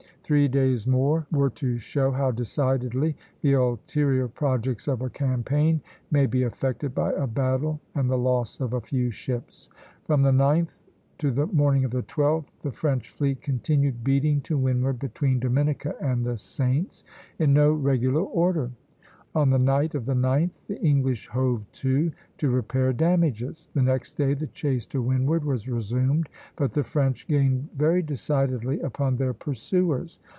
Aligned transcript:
Three 0.23 0.47
days 0.47 0.87
more 0.87 1.27
were 1.29 1.49
to 1.49 1.77
show 1.77 2.09
how 2.11 2.31
decidedly 2.31 3.17
the 3.41 3.51
ulterior 3.55 4.29
projects 4.29 4.87
of 4.87 5.01
a 5.01 5.09
campaign 5.09 5.81
may 6.09 6.25
be 6.25 6.43
affected 6.43 6.95
by 6.95 7.11
a 7.11 7.27
battle 7.27 7.81
and 7.95 8.09
the 8.09 8.17
loss 8.17 8.61
of 8.61 8.71
a 8.71 8.79
few 8.79 9.11
ships. 9.11 9.67
From 10.05 10.21
the 10.21 10.31
9th 10.31 10.77
to 11.17 11.31
the 11.31 11.47
morning 11.47 11.83
of 11.83 11.91
the 11.91 12.03
12th 12.03 12.61
the 12.61 12.71
French 12.71 13.09
fleet 13.09 13.41
continued 13.41 14.05
beating 14.05 14.39
to 14.43 14.57
windward 14.57 14.99
between 14.99 15.37
Dominica 15.37 15.95
and 15.99 16.23
the 16.25 16.37
Saints, 16.37 17.03
in 17.37 17.51
no 17.53 17.73
regular 17.73 18.21
order. 18.21 18.71
On 19.33 19.49
the 19.49 19.59
night 19.59 19.95
of 19.95 20.05
the 20.07 20.13
9th 20.13 20.61
the 20.67 20.77
English 20.81 21.27
hove 21.27 21.65
to 21.71 22.11
to 22.37 22.49
repair 22.49 22.91
damages. 22.91 23.69
The 23.73 23.81
next 23.81 24.15
day 24.17 24.33
the 24.33 24.47
chase 24.47 24.85
to 24.87 25.01
windward 25.01 25.45
was 25.45 25.69
resumed, 25.69 26.27
but 26.57 26.73
the 26.73 26.83
French 26.83 27.25
gained 27.29 27.69
very 27.77 28.01
decidedly 28.01 28.81
upon 28.81 29.15
their 29.15 29.33
pursuers. 29.33 30.19